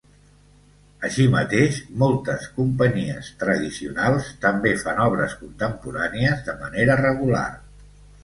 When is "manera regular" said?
6.65-7.47